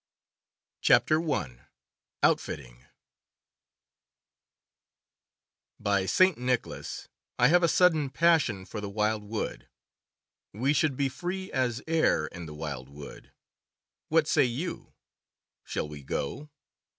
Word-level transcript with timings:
CHAPTER 0.81 1.21
I 1.31 1.59
OUTFITTING 2.23 2.87
"By 5.79 6.07
St. 6.07 6.39
Nicholas 6.39 7.07
I 7.37 7.49
have 7.49 7.61
a 7.61 7.67
sudden 7.67 8.09
passion 8.09 8.65
for 8.65 8.81
the 8.81 8.89
wild 8.89 9.23
wood— 9.23 9.69
We 10.53 10.73
should 10.73 10.97
be 10.97 11.07
free 11.07 11.51
as 11.51 11.83
air 11.87 12.25
in 12.25 12.47
the 12.47 12.55
wild 12.55 12.89
wood— 12.89 13.31
What 14.09 14.27
say 14.27 14.45
you? 14.45 14.95
Shall 15.65 15.87
we 15.87 16.01
go? 16.01 16.49